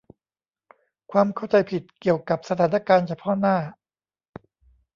[1.11, 3.57] ความเข้าใจผิดเกี่ยวกับสถานการณ์เฉพาะหน้า